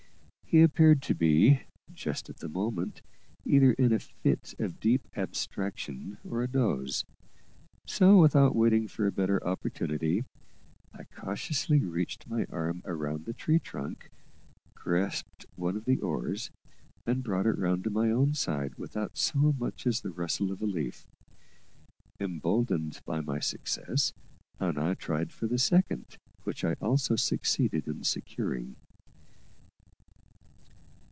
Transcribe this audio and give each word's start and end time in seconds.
He 0.53 0.63
appeared 0.63 1.01
to 1.03 1.15
be, 1.15 1.61
just 1.93 2.29
at 2.29 2.39
the 2.39 2.49
moment, 2.49 3.01
either 3.45 3.71
in 3.71 3.93
a 3.93 3.99
fit 3.99 4.53
of 4.59 4.81
deep 4.81 5.07
abstraction 5.15 6.17
or 6.25 6.43
a 6.43 6.47
doze; 6.49 7.05
so, 7.85 8.17
without 8.17 8.53
waiting 8.53 8.89
for 8.89 9.07
a 9.07 9.13
better 9.13 9.41
opportunity, 9.47 10.25
I 10.93 11.05
cautiously 11.05 11.81
reached 11.85 12.27
my 12.27 12.43
arm 12.49 12.81
round 12.83 13.23
the 13.23 13.33
tree 13.33 13.59
trunk, 13.59 14.11
grasped 14.75 15.45
one 15.55 15.77
of 15.77 15.85
the 15.85 16.01
oars, 16.01 16.51
and 17.05 17.23
brought 17.23 17.45
it 17.47 17.57
round 17.57 17.85
to 17.85 17.89
my 17.89 18.11
own 18.11 18.33
side, 18.33 18.75
without 18.75 19.15
so 19.17 19.53
much 19.57 19.87
as 19.87 20.01
the 20.01 20.11
rustle 20.11 20.51
of 20.51 20.61
a 20.61 20.65
leaf. 20.67 21.07
Emboldened 22.19 22.99
by 23.05 23.21
my 23.21 23.39
success, 23.39 24.11
I 24.59 24.73
now 24.73 24.95
tried 24.95 25.31
for 25.31 25.47
the 25.47 25.57
second, 25.57 26.17
which 26.43 26.65
I 26.65 26.73
also 26.81 27.15
succeeded 27.15 27.87
in 27.87 28.03
securing. 28.03 28.75